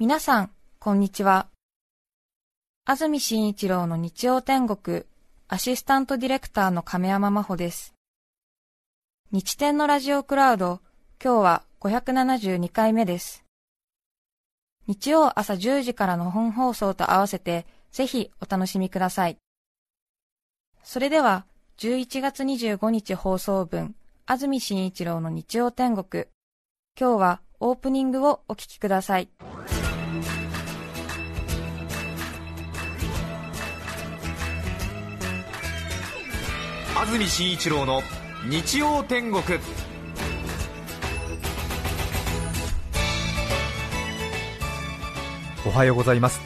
[0.00, 1.48] 皆さん、こんにちは。
[2.84, 5.02] 安住紳一郎の日曜天国、
[5.48, 7.94] アシスタントディレクターの亀山真帆です。
[9.32, 10.80] 日天のラジオクラウド、
[11.20, 13.44] 今日は572回目です。
[14.86, 19.36] 日曜朝10時からの本放送と合わせて、ぜひお楽しみください。
[20.84, 21.44] それでは、
[21.78, 23.96] 11月25日放送分、
[24.26, 26.26] 安住紳一郎の日曜天国。
[26.96, 29.28] 今日はオープニングをお聞きください。
[37.00, 38.02] 安住紳一郎の
[38.50, 39.40] 日曜天国。
[45.64, 46.40] おはようございます。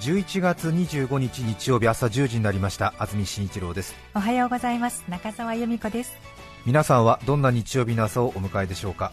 [0.00, 2.94] 11月25日日曜日朝10時になりました。
[2.96, 3.94] 安住紳一郎です。
[4.14, 5.04] おはようございます。
[5.08, 6.16] 中澤由美子です。
[6.64, 9.12] 皆さんはどんな日曜日の朝をお迎えでしょうか？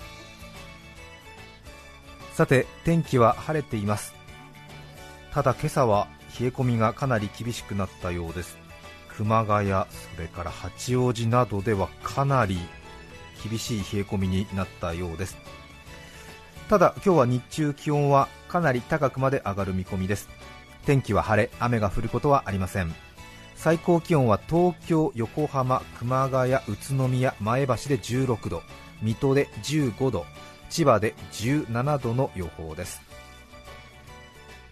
[2.32, 4.16] さて天気は晴れています。
[5.34, 6.08] ただ今朝は
[6.40, 8.58] 冷え込みがかなり厳しくなったようです
[9.20, 12.58] 熊谷、それから八王子などではかなり
[13.44, 15.38] 厳しい冷え込みになったようです。
[16.70, 20.30] ただ今日は日中気温はかなり高くまで上がる見込みです。
[20.86, 22.96] 天気は晴れ雨が降ることはありません。
[23.58, 26.60] 最高気温は東京、横浜、熊谷、宇
[26.96, 28.64] 都宮、前橋で16度
[29.02, 30.26] 水戸で15度
[30.70, 33.02] 千葉で17度の予報です。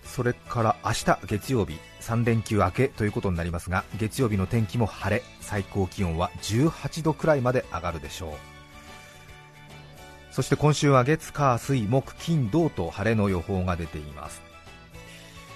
[0.06, 8.32] それから明日月曜日3連休明けということになりますが月曜日の天気も晴れ最高気温は18度くらいまで上がるでしょう。
[10.32, 14.42] そして今週は月火水木金土と晴れの予報が出ています。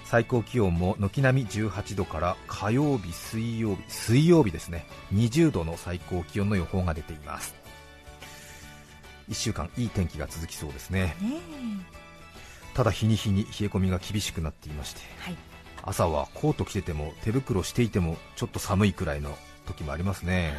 [0.06, 4.86] 最高気温も軒並み18度から火曜日水曜日水曜日ですね。
[5.14, 7.54] 20度の最高気温の予報が出ています。
[9.30, 11.16] 1週間いい天気が続きそうですね、
[12.74, 15.38] ただ日に日に冷え込みが厳しくなっていまして、はい、
[15.84, 20.54] 朝はコート着てても手袋していてもちょっと寒いくらいの時もありますね。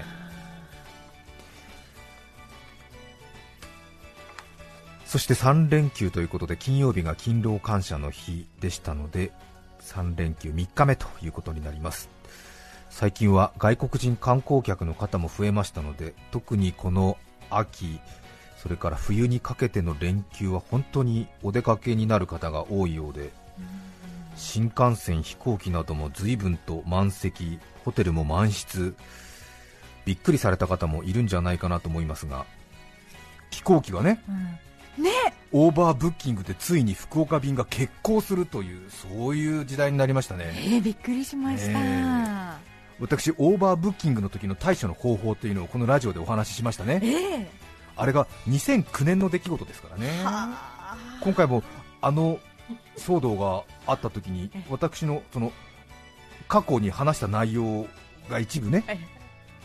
[5.06, 9.30] そして3連休ということで金曜日が勤労感謝の日でしたので
[9.82, 12.08] 3連休3日目ということになります。
[12.88, 17.16] 最近は外国人観光客の方も増えましたので特にこの
[17.48, 17.98] 秋
[18.58, 23.30] それから冬にかけての連休は本当にお出かけになる方が多いようで
[24.36, 28.94] 新幹線、飛行機なども随分と満席、ホテルも満室、
[30.04, 32.44] びっくりされた方もいるんじゃないかなと思いますが
[33.50, 34.22] 飛行機がね、
[34.98, 35.10] うん、ね。
[35.52, 41.74] オーバーブッキングでついに福岡便が欠航するというそういう時代になりましたね、えー、びっくりしました、え。
[41.74, 42.54] ー、
[43.00, 50.08] 私、オーバーブッキングの時の対処の方法というのをこのラジオでお話ししましたね、えーあれが2009年の出来事ですからね、
[51.20, 51.62] 今回も
[52.00, 52.38] あの
[52.96, 55.52] 騒動があった時に私のその
[56.48, 57.86] 過去に話した内容
[58.28, 58.84] が一部ね、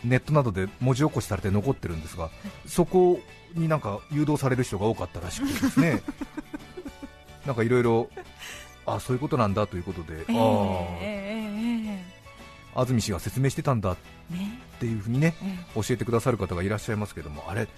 [0.04, 2.30] ネットなどで文字起こしされて残ってるんですが、
[2.66, 3.20] そこ
[3.54, 6.02] になんか誘導される人が多かったらしくてですね。
[7.46, 8.10] なんかいろいろ、
[8.86, 11.98] あそういうことなんだということで、えー、
[12.74, 13.96] あ、安住氏が説明してたんだっ
[14.78, 15.34] ていうふうにね、
[15.74, 17.68] 教えてくださる方がいらっしゃいますけども、あれ、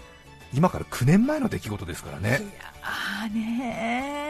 [0.52, 2.41] 今から9年前の出来事ですからね。
[2.82, 4.29] あね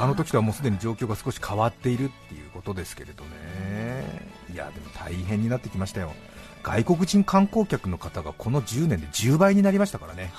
[0.00, 6.14] あの時とはもうすでに状況が少し変わっているっていうことですけれどね、いやでも大変になってきましたよ、
[6.62, 10.32] 外国人観光客の方がこの10年で10倍になりましたからね、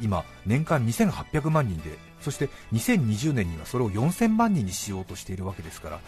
[0.00, 6.00] 今、年間2800万人で、そして2020年にはそれを4000万人にしようとしているわけですから、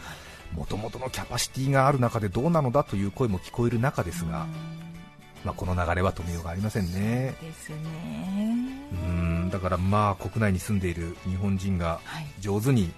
[0.55, 4.47] もともとのキャパシティがある中でどうなのだという声も聞こえる中ですが。
[5.45, 7.35] まあ、この流れは止めようがありませんね。
[7.41, 7.77] ですね。
[8.93, 9.51] うん。
[9.51, 12.01] だからまあ国内に住んでいる日本人が
[12.41, 12.93] 上手に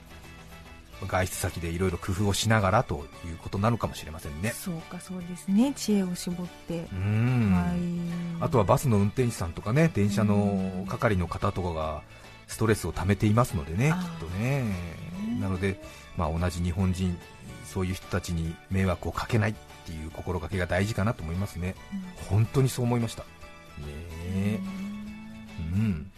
[1.07, 4.51] 外出先でいろいろ工夫をしながらということなのかもしれませんね。
[4.51, 5.73] そうかそうですね。
[5.75, 6.87] 知恵を絞って。
[6.93, 12.03] うん、はい、あとはバスの運転手さんとかね電車の係の方とかが
[12.47, 14.65] ストレスをためていますのでね、きっとね。
[15.41, 15.81] なので、
[16.17, 17.19] まあ、同じ日本人
[17.65, 21.97] そういう人たちに迷惑をかけないっていう心がけが大事かなと思いますね、う
[22.35, 23.23] ん、本当にそう思いました。
[23.23, 24.61] ね
[25.75, 26.11] うん、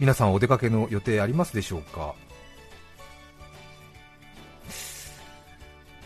[0.00, 2.14] 皆さんお出かけの予定ありますでしょうか？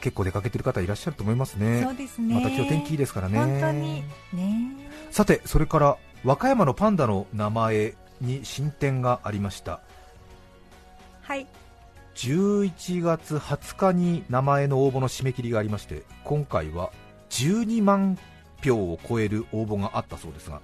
[0.00, 1.86] 結構出かけてる方いらっしゃると思いますね。
[2.06, 2.34] すね。
[2.34, 3.38] また今日天気いいですからね。
[3.38, 4.02] 本当に。
[4.34, 4.90] ね。
[5.10, 9.80] さてそれから和歌山のパンダの名前に進展がありました。
[11.22, 11.46] はい
[12.14, 16.92] 11月20日に名前の応募の締め切りがありまして今回は
[17.30, 18.18] 12万
[18.62, 20.60] 票を超える応募があったそうですが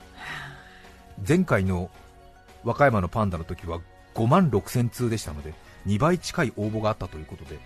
[1.26, 1.90] 前回の
[2.64, 3.80] 和歌山のパンダの時は
[4.14, 5.54] 5万6000通でしたので
[5.86, 7.58] 2倍近い応募があったということで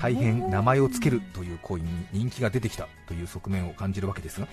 [0.00, 4.46] 大変名前を付けるという行為に人気が出てきたという側面を感じるわけですが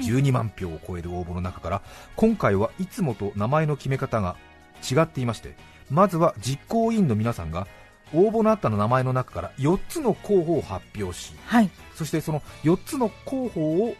[0.00, 1.82] 12万票を超える応募の中から
[2.16, 4.36] 今回はいつもと名前の決め方が
[4.82, 5.54] 違っていまして
[5.90, 7.68] まずは実行委員の皆さんが
[8.14, 11.70] 応募のあったの名前の中から4つの候補を発表しはい。
[11.94, 13.94] そしてその4つの候補を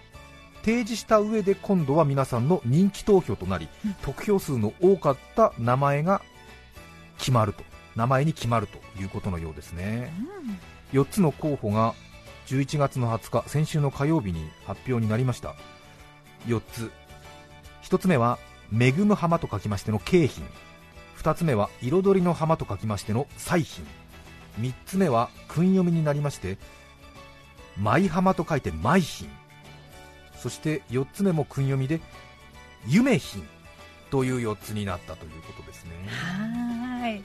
[0.64, 3.94] 提示した上で今度は皆さんの人気投票となり、うん。
[3.94, 6.22] 得票数の多かった名前が
[7.18, 7.62] 決まると。
[7.96, 10.12] 名前に決まるということのようですね。
[10.92, 11.94] 4つの候補が
[12.46, 15.54] 11月の20日先週の火曜日に発表になりました。
[16.46, 16.90] 4つ。
[17.82, 18.38] 1つ目は
[18.72, 20.44] 恵む浜と書きましての景品
[21.18, 23.86] 2つ目は彩りの浜と書きましての彩品
[24.60, 26.58] 3つ目は訓読みになりまして
[27.78, 29.28] 舞浜と書いて舞品
[30.36, 32.00] そして4つ目も訓読みで
[32.86, 33.46] 夢品
[34.10, 37.24] という4つになったということですねはーい。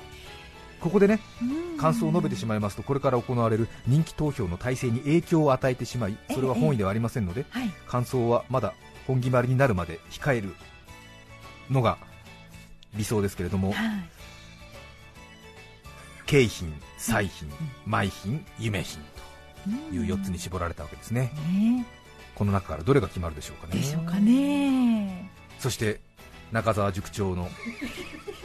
[0.80, 7.70] ここでねうん感想を述べてしまいますとこれから行われる人気投票の体制に影響を与えてしまいそれは本意ではありませんのではい。
[7.88, 8.74] 感想はまだ
[9.06, 10.56] 本決まりになるまで控える
[11.70, 11.98] のが
[12.96, 14.10] 理想ですけれどもはい。
[16.30, 17.50] 景品、彩品、
[17.88, 19.02] 舞品、夢品
[19.66, 21.32] うんという4つに絞られたわけですね。
[21.52, 21.84] ね。
[22.36, 23.82] この中からどれが決まるでしょうかね。
[23.82, 25.32] でしょうかね。
[25.58, 26.00] そして
[26.52, 27.50] 中澤塾長の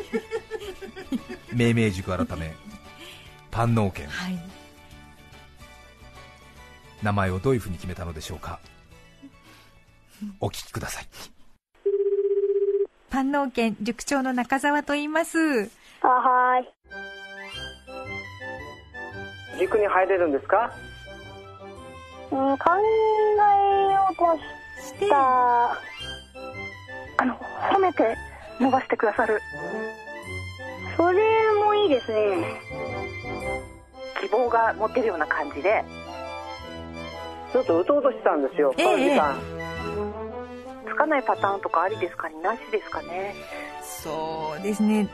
[1.52, 2.54] 命名塾改め
[3.50, 4.38] 万能券はい。
[7.02, 8.60] 名前をどういうふうに決めたのでしょうか。
[10.40, 11.06] お聞きください。
[13.10, 15.70] 万能県塾長の中澤と言います。
[16.00, 17.03] あはーい。
[19.58, 20.72] 塾に入れるんですか？
[22.30, 22.70] うん、考
[23.90, 24.36] えようと
[24.82, 27.34] した、あの、
[27.72, 28.16] 褒めて
[28.60, 29.40] 伸ばしてくださる。
[30.96, 31.22] それ
[31.64, 32.60] もいいですね。
[34.20, 35.84] 希望が持てるような感じで
[37.52, 39.38] ちょっとうとうとしてたんですよ、ええこの時間、
[40.88, 42.36] つかないパターンとかありですかね？
[42.42, 43.34] なしですかね？
[43.82, 45.08] そうですね。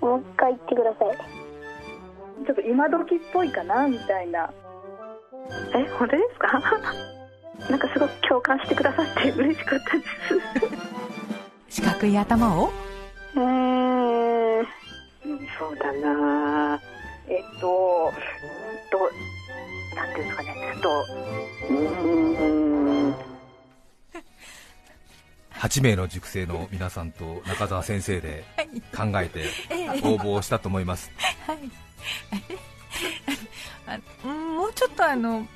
[0.00, 1.39] もう一回言ってください。
[2.46, 4.50] ちょっと今時っぽいかなみたいな。
[5.74, 6.60] え本当ですか？
[7.70, 10.04] なんかすごく共感してくださって嬉しかったで
[11.68, 11.82] す。
[11.82, 12.70] 四角い頭を？
[13.34, 14.66] うーん。
[15.58, 16.80] そうだな。
[17.28, 18.12] えっと
[18.90, 19.10] と
[19.96, 20.54] なんていうんですかね。
[20.72, 21.04] ちょっと
[21.70, 23.14] うーん。
[25.52, 28.44] 8名の塾生の皆さんと中澤先生で
[28.96, 29.44] 考えて
[30.02, 31.10] 応募をしたと思います。
[31.46, 31.58] はい。
[33.86, 35.46] あうんもうちょっとあの、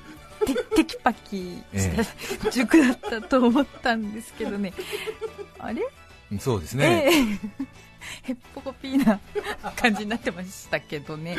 [0.45, 4.73] てテキパキした塾だったと思ったんですけどね。
[5.59, 5.81] あれ？
[6.39, 7.21] そうですね、ええ。
[8.23, 9.19] へっぽこピーな
[9.75, 11.37] 感じになってましたけどね。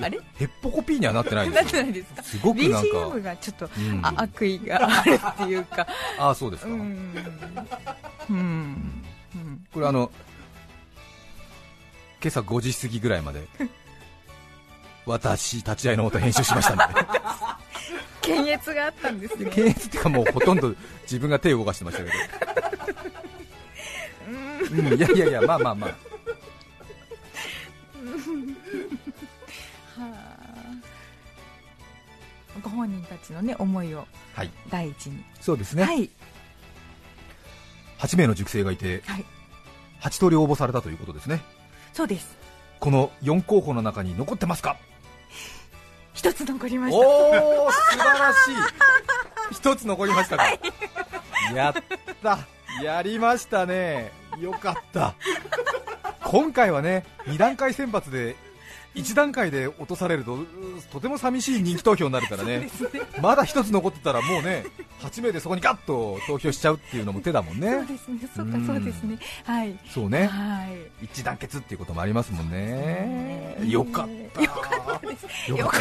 [0.00, 0.18] あれ？
[0.36, 2.22] ヘッポコピーにはなってないなってですよないですか？
[2.22, 2.78] すごくなんか。
[2.80, 4.00] BGM がちょっと、うん。
[4.06, 5.86] あ悪意があるっていうか。
[6.18, 6.80] ああそうですか、うん。
[8.30, 9.02] うん。
[9.34, 9.66] うん。
[9.72, 10.10] これあの
[12.22, 13.46] 今朝5時過ぎぐらいまで
[15.06, 16.84] 私立ち会いのもと編集しましたんで
[18.22, 19.50] 検閲があったんですよ。
[19.50, 22.16] 検閲っていうかもうほとんど自分が手を動かしてましたけど、
[24.70, 25.96] うん、いやいやいやまあまあまあは
[29.98, 30.40] あ
[32.62, 35.24] ご本人たちのね思いをはい第一に。
[35.40, 36.10] そうですね、はい。
[37.98, 39.24] 8名の塾生がいてはい。
[40.02, 41.42] 8通り応募されたということですね
[41.92, 42.36] そうです。
[42.78, 44.76] この4候補の中に残ってますか？
[46.14, 47.44] 一つ残りまおした。
[47.44, 49.54] お素晴らしい。
[49.54, 50.44] 一つ残りましたか。
[51.54, 51.74] やっ
[52.22, 52.38] た。
[52.82, 54.12] やりましたね。
[54.38, 55.14] よかった。
[56.24, 58.36] 今回はね2段階選抜で
[58.94, 60.38] 1段階で落とされると
[60.92, 62.68] とても寂しい人気投票になるからね。
[63.20, 64.64] まだ一つ残ってたらもうね
[65.00, 68.18] 8名でそこにガッと投票しちゃうっていうのも手だもんそうねですね。
[68.34, 68.66] そうかうん。
[68.66, 69.18] そうですね。
[69.44, 69.78] はい。
[69.88, 70.26] そうね。
[70.26, 70.66] は
[71.00, 71.04] い。
[71.04, 72.60] 一致団結っていうこともありますもんね。
[72.60, 73.56] ね。
[73.66, 74.42] よかった。
[74.42, 75.50] よかったです。
[75.50, 75.80] よかっ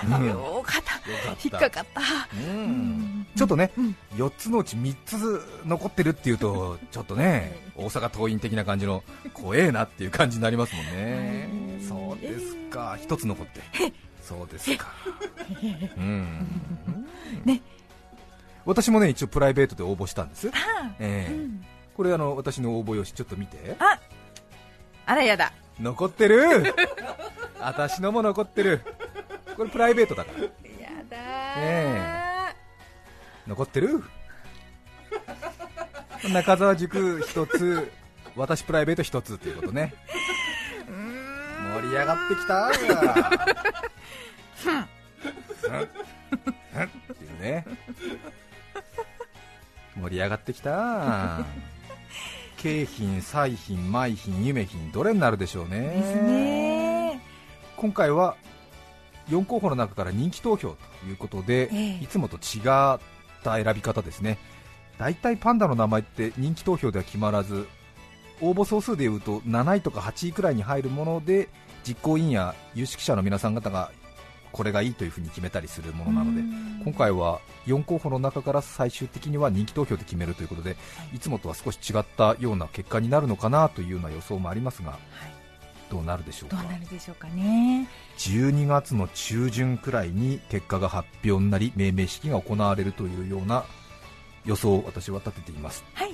[0.00, 0.16] た。
[0.16, 0.26] うん。
[0.26, 1.00] よよかった。
[1.42, 2.00] 引っかかった。
[2.34, 3.26] うん。
[3.34, 3.96] ちょっとね、うん。
[4.16, 13.60] 4つのうち3つ残ってるっていうと、ちょっとね、大阪桐蔭的な感じの怖えなっていう感じになりますもんね、はいそうですか、1つ残って、
[14.22, 14.88] そうですか、
[15.96, 16.46] うん、
[17.44, 17.60] ね。
[18.64, 20.48] 私もね一応プライベートで応募したんです、
[21.00, 21.32] ええ。
[21.32, 21.64] うん。
[21.94, 23.98] これあの私の応募用紙ちょっと見て、あ。
[25.06, 25.52] あらやだ。
[25.80, 26.74] 残ってる、
[27.58, 28.82] 私のも残ってる、
[29.56, 30.48] これプライベートだから、や
[31.08, 31.16] だ
[31.56, 32.54] え
[33.46, 34.02] 残ってる。
[36.32, 37.92] 中澤塾1つ
[38.36, 39.94] 私プライベート1つっていうことね
[41.74, 42.70] 盛り上がってきた。
[46.86, 47.64] っていうね
[50.00, 51.44] 盛り上がってきた
[52.56, 57.20] 京浜、彩浜、舞浜、夢浜どれになるでしょうねね
[57.76, 58.36] 今回は
[59.28, 63.00] 4候補の中から人気投票ということで、ええいつもと違っ
[63.44, 64.38] た選び方ですね
[64.98, 67.66] 大体パンダの名前って人気投票では決まらず
[68.42, 71.48] 応募総数でいうと7位とか8位くらいに入るもので
[71.86, 73.90] 実行委員や有識者の皆さん方が
[74.50, 76.42] これがいいというふうに決めたりするものなので
[76.84, 80.76] 今回は4候補の中から最終的には人気投票で決めるということで
[81.14, 81.18] い。
[81.18, 84.98] つもとは少し違ったような結果になるのかなというような予想もありますが
[85.90, 86.56] どうなるでしょうか？
[86.56, 87.88] どうなるでしょうかね。
[88.18, 93.64] 12月の中旬くらいに結果が発表になり命名式が行われるというような
[94.44, 95.84] 予想を私は立てています。
[95.94, 96.10] はい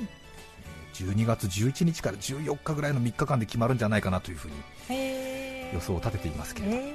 [1.05, 4.55] 12月11日から14日ぐらいの3日間で決まるんじゃないかなというふうに
[4.90, 6.95] へ予想を立てていますけれどえ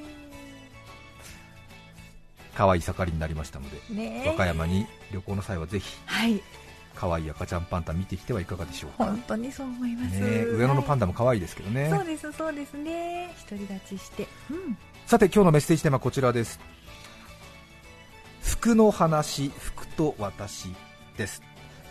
[2.56, 3.78] 可愛い盛りになりましたので
[4.28, 6.42] 和歌山に旅行の際はぜひはい。
[6.96, 13.34] 可愛い赤ちゃんパンダ見てきてはいかがでしょうか、本当にそう思います、ね、上野のパンダ、ダも可愛いですけどね、そうですそうですね。
[13.50, 14.28] 独り立ちして。
[14.52, 14.78] うん。
[15.08, 16.60] さて今日のメッセージテーマはこちらです。
[18.42, 20.70] 服の話服と私
[21.18, 21.42] です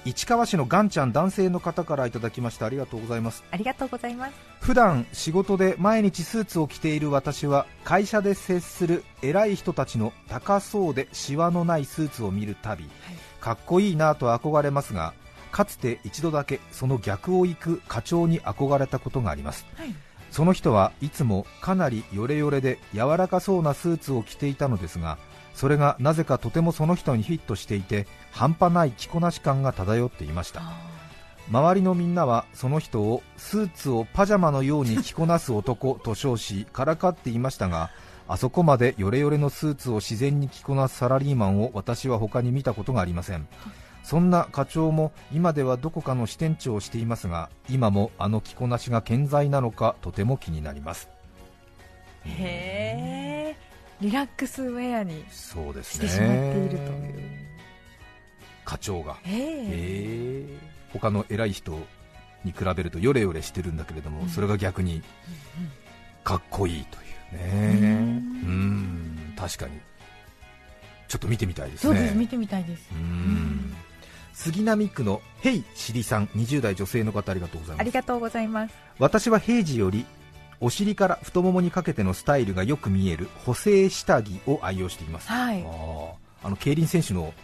[0.04, 2.66] 市川市のガンちゃん男性の方からいただきました。
[2.66, 3.44] ありがとうございます。
[3.52, 4.32] ありがとうございます。
[4.60, 12.88] 普段仕事で毎日スーツを着ている私は会社で接する偉い人たちの高そうでシワのないスーツを見るたび、
[13.40, 15.14] かっこいいなと憧れますが
[15.52, 19.66] かつて一度だけその逆を行く課長に憧れたことがあります。
[19.76, 19.94] はい。
[20.32, 25.18] その人はいつもかなりヨレヨレで柔らかそうなスーツを着ていたのですが
[25.54, 30.62] それがなぜかとてもその人にフィットしていて半端ない着こなし感が漂っていました。
[31.50, 37.90] 周りのみんなはその人をスーツをパジャマのように着こなす男と称しからかっていましたが
[38.28, 43.46] あそこまでヨレヨレのスーツを自然に着こなすサラリーマンを私は他に見たことがありません。
[44.02, 51.08] そんな課長も今ではどこかの支店長をしていますが今もあの着こなしが健在なのかとても気になります。
[52.24, 53.31] へえ
[54.02, 57.22] リラックスウェアにしてしまっているという。
[58.64, 59.16] 課長が。
[59.22, 59.38] へえ。
[59.38, 60.58] へえ。
[60.92, 61.78] 他の偉い人
[62.44, 64.28] に比べるとヨレヨレしてるんだけれども、うん。
[64.28, 65.02] それが逆に
[66.24, 67.78] かっこいいというね。
[67.78, 67.86] うん。
[67.86, 67.90] う
[69.30, 69.34] ん。
[69.36, 69.78] 確かに。
[71.06, 71.94] ちょっと見てみたいですね。
[71.94, 72.16] そうです。
[72.16, 72.88] 見てみたいです。
[72.92, 73.72] うん。
[74.32, 77.80] 杉並区のヘイシリさん20代女性の方ありがとうございます。
[77.82, 78.74] ありがとうございます。
[78.98, 80.04] 私は平時より
[80.62, 85.28] お尻から太ももにかけてのスタイルがよく見える補正下着を愛用しています。
[85.28, 85.60] はい。
[86.44, 87.34] あの競輪選手の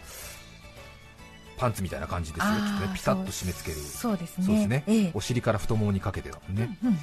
[1.57, 3.81] パンツみたいな感じですよ、っとねピタッと締め付ける。
[3.83, 4.45] そうですね。
[4.63, 5.11] すね、ええ。
[5.13, 6.97] お尻から太ももにかけてだもんね、うん。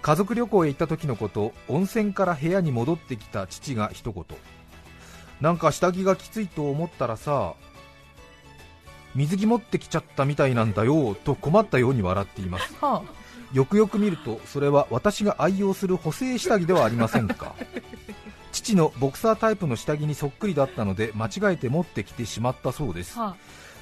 [0.00, 4.24] 家族旅行へ行った時のこと温泉から部屋に戻ってきた父が一言。
[5.42, 7.54] なんか下着がきついと思ったらさ
[9.14, 12.74] 水着持ってきちゃったみたいなんだよと困ったように笑っています。
[12.80, 13.02] は
[13.52, 17.54] よくよく見るとそれは私が愛用する補正下着ではありませんか？
[18.52, 23.14] 父のボクサータイプの下着にそっくりだったので間違えて持ってきてしまったそうです。
[23.18, 23.22] あ。
[23.22, 23.36] は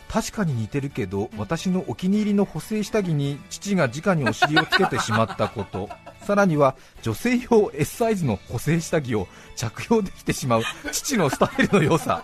[0.08, 5.88] 確かに似てるけど私のお気に入りの補正下着に父が直にお尻をつけてしまったこと。
[6.25, 12.23] さらには女性用 S サイズの補正下着を着用できてしまう父のスタイルの良さ。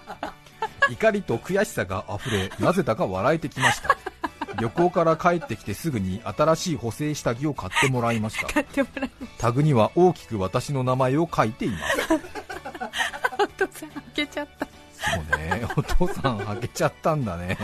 [0.90, 3.96] 怒りと悔しさがあふれなぜだか笑えてきました
[4.60, 8.46] 旅行から帰ってきてすぐに新しい補正下着を買ってもらいました。
[8.46, 12.14] 買ってもらいタグには大きく私の名前を書いています。
[13.38, 14.66] お父さん開けちゃった。
[14.66, 17.58] そうねお父さん開けちゃったんだね。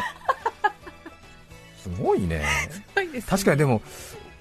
[1.79, 2.45] すごいね。
[2.71, 3.31] すごいですね。
[3.31, 3.83] 確かにでも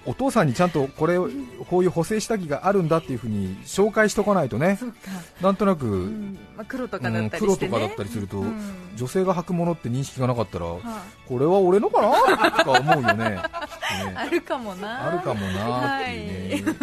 [0.08, 1.28] お父さんにちゃんとこれを
[1.68, 4.78] こういう補正下着があるんだっていうふうに紹介しとかないとね。
[5.42, 6.38] なんとなく、うん。
[6.56, 7.68] まあ黒とかだうんったりしてね。
[7.68, 8.58] 黒とかだったりすると、うん。
[8.96, 10.80] 女性が履くものって認識がなかったらは
[11.28, 12.50] これは俺のかな？
[12.52, 13.28] とか思うよね。
[13.30, 13.36] ね。
[13.36, 13.68] あ
[14.16, 15.08] あるかもな。
[15.08, 16.74] あるかもなっていうね、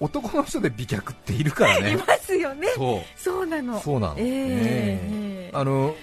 [0.00, 2.68] 男の人で美脚っているから いねますよね。
[2.74, 3.76] そそうなの。
[3.76, 4.24] うそうなの、ええ。
[4.24, 5.56] ねええ。
[5.56, 5.94] あの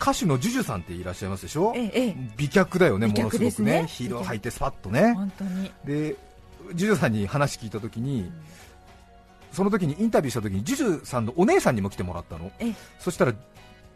[0.00, 1.72] 歌手のジュジュさんっていらっしゃいますでしょ？
[1.74, 2.16] ええええ。
[2.36, 3.82] 美脚だよね美ものすごくね。
[3.82, 5.14] ねヒールを履いてスパッとね。
[5.14, 5.70] 本当に。
[5.84, 6.16] で
[6.74, 8.30] ジュジュさんに話聞いた時に
[9.52, 12.50] その時にインタビューした時にジュジュさんのお姉さんにも来てもらったの。
[12.58, 12.74] ええ。
[12.98, 13.32] そしたら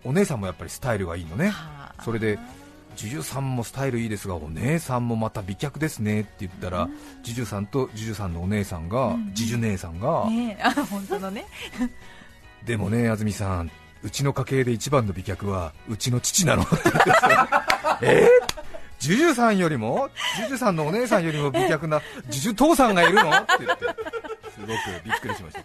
[0.04, 1.48] お姉さんもやっぱりスタイルがいいのね。
[1.50, 2.02] はあ。
[2.02, 2.38] それで
[2.96, 6.88] ジュジュさんもスタイルいいですがお姉さんもまた美脚ですねって言ったら、
[7.22, 9.30] ジュジュさんとジュジュさんのお姉さんが、うん。
[9.34, 10.58] ジュジュ姉さんが、ね
[10.90, 11.46] 本当のね。
[12.66, 13.70] でもね安住さん
[14.02, 16.62] うちの家系で一番の美脚はうちの父なの。
[16.62, 18.26] って言ってさえ？
[18.26, 18.60] ー
[18.98, 20.10] ジュジュさんよりも？
[20.36, 23.30] ジュジュさんのお姉さんよりも美脚なジュジュ父さんがいるの？
[23.30, 23.86] って言って
[24.54, 24.70] すすごく
[25.04, 25.62] びっくりしました。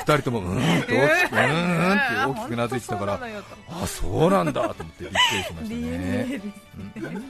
[0.00, 3.20] 二人ともうーんって大きく、うーんって大きくなずいてたから、
[3.82, 6.42] あそうなんだと思ってびっくりしましたね、
[6.96, 7.24] うん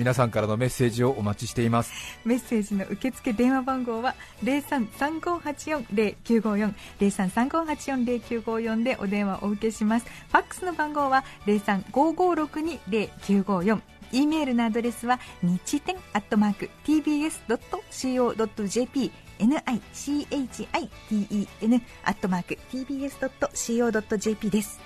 [0.00, 1.92] 皆さんからのメッセージをお待ちしています。
[2.24, 4.14] メッセージの受付電話番号は
[4.44, 10.06] 0335840954 0335840954でお電話をお受けします。
[10.06, 20.78] ファックスの番号は0355620954 e メールのアドレスは日天アットマーク tbs.co.jp nichiten
[22.04, 24.80] アットマーク tbs.co.jp です。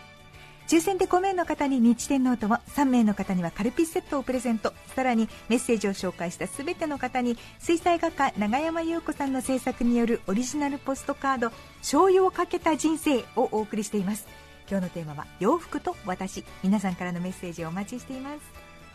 [0.67, 4.73] 抽選で5名の方に日天ノートを3名の方にはカルピスセットをプレゼント。
[4.97, 14.27] さらにメッセージを紹介した全ての方に水彩画家永山裕子さんの制作によるオリジナルポストカード「醤油をかけた人生」をお送りしています。
[14.71, 16.45] 今日のテーマは洋服と私。
[16.63, 18.41] 皆さんからのメッセージをお待ちしています。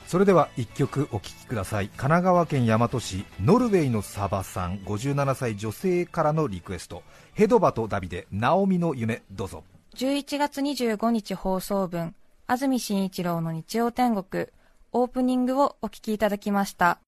[0.07, 1.89] それでは1曲お聴きください。
[1.89, 4.79] 神奈川県大和市ノルウェーのサバさん。
[4.79, 7.03] 57歳女性からのリクエスト。
[7.35, 9.63] ヘドバとダビで「ナオミの夢」どうぞ。
[9.99, 12.15] 11月25日放送分、
[12.47, 14.47] 安住紳一郎の日曜天国、
[14.93, 17.01] オープニングをお聞きいただきました。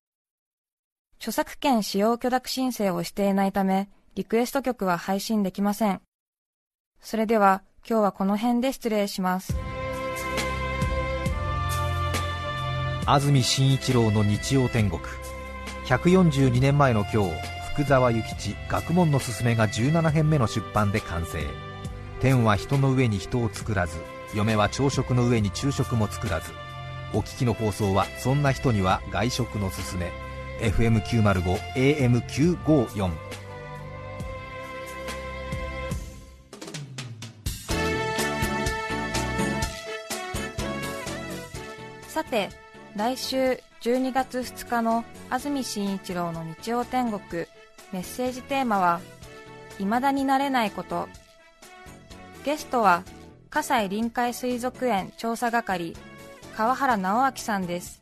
[1.16, 6.02] 著作権使用許諾申請をしていないため、リクエスト曲は配信できません。
[7.00, 9.56] それでは、今日はこの辺で失礼します。
[13.06, 15.02] 安住紳一郎の日曜天国。
[15.86, 17.32] 142年前の今日、
[17.72, 21.71] 福沢諭吉学問のすすめが17編目の出版で完成。
[22.22, 23.98] 天は人の上に人を作らず
[24.36, 26.52] 嫁は朝食の上に昼食も作らず。
[27.14, 30.12] お聞きの放送はそんな人には外食のすすめ
[30.62, 33.12] FM905 AM954
[42.08, 42.50] さて
[42.96, 47.46] 来週12月2日の安住紳一郎の日曜天国。
[47.92, 49.02] メッセージテーマは
[49.80, 51.10] 「未だになれないこと」
[52.44, 53.04] ゲストは
[53.50, 55.96] 葛西臨海水族園調査係
[56.56, 58.02] 川原直明さんです。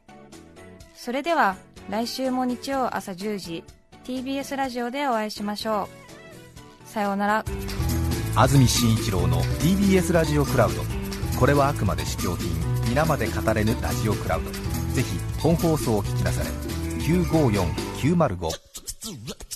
[0.95, 1.57] それでは
[1.89, 3.63] 来週も日曜朝10時
[4.05, 5.89] TBS ラジオでお会いしましょ
[6.85, 6.89] う。
[6.89, 7.45] さようなら。
[8.35, 10.83] 安住紳一郎の TBS ラジオクラウド。
[11.37, 12.49] これはあくまで試供品。
[12.87, 14.51] 皆まで語れぬラジオクラウド。
[14.51, 16.49] ぜひ本放送を聞きなされ。
[17.01, 19.48] 954905